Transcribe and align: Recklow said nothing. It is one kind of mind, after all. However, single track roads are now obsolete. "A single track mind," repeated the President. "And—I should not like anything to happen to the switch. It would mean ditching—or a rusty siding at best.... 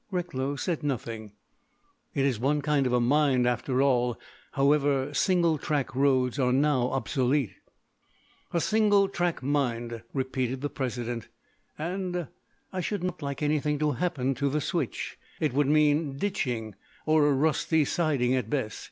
Recklow 0.09 0.55
said 0.55 0.81
nothing. 0.81 1.33
It 2.15 2.25
is 2.25 2.39
one 2.39 2.63
kind 2.63 2.87
of 2.87 3.01
mind, 3.03 3.45
after 3.45 3.83
all. 3.83 4.17
However, 4.53 5.13
single 5.13 5.59
track 5.59 5.93
roads 5.93 6.39
are 6.39 6.51
now 6.51 6.87
obsolete. 6.89 7.51
"A 8.51 8.59
single 8.59 9.07
track 9.07 9.43
mind," 9.43 10.01
repeated 10.11 10.61
the 10.61 10.71
President. 10.71 11.27
"And—I 11.77 12.81
should 12.81 13.03
not 13.03 13.21
like 13.21 13.43
anything 13.43 13.77
to 13.77 13.91
happen 13.91 14.33
to 14.33 14.49
the 14.49 14.59
switch. 14.59 15.19
It 15.39 15.53
would 15.53 15.67
mean 15.67 16.17
ditching—or 16.17 17.27
a 17.27 17.31
rusty 17.31 17.85
siding 17.85 18.33
at 18.33 18.49
best.... 18.49 18.79